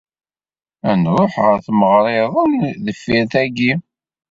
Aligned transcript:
Ad 0.89 0.95
nruḥ 0.97 1.33
ɣer 1.43 1.57
tmeɣra-iḍen 1.65 2.51
deffir 2.85 3.23
tayi. 3.31 3.73